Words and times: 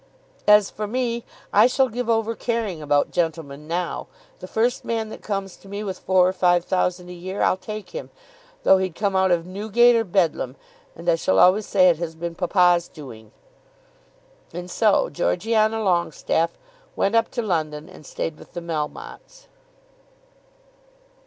"As 0.47 0.71
for 0.71 0.87
me 0.87 1.23
I 1.53 1.67
shall 1.67 1.87
give 1.87 2.09
over 2.09 2.33
caring 2.33 2.81
about 2.81 3.11
gentlemen 3.11 3.67
now. 3.67 4.07
The 4.39 4.47
first 4.47 4.83
man 4.83 5.09
that 5.09 5.21
comes 5.21 5.55
to 5.57 5.67
me 5.69 5.83
with 5.83 5.99
four 5.99 6.27
or 6.27 6.33
five 6.33 6.65
thousand 6.65 7.09
a 7.09 7.13
year, 7.13 7.43
I'll 7.43 7.55
take 7.55 7.91
him, 7.91 8.09
though 8.63 8.79
he'd 8.79 8.95
come 8.95 9.15
out 9.15 9.29
of 9.29 9.45
Newgate 9.45 9.95
or 9.95 10.03
Bedlam. 10.03 10.55
And 10.95 11.07
I 11.07 11.13
shall 11.13 11.37
always 11.37 11.67
say 11.67 11.87
it 11.87 11.97
has 11.99 12.15
been 12.15 12.33
papa's 12.33 12.87
doing." 12.87 13.31
And 14.51 14.71
so 14.71 15.07
Georgiana 15.11 15.77
Longestaffe 15.79 16.57
went 16.95 17.13
up 17.13 17.29
to 17.29 17.43
London 17.43 17.87
and 17.87 18.03
stayed 18.03 18.39
with 18.39 18.53
the 18.53 18.59
Melmottes. 18.61 19.45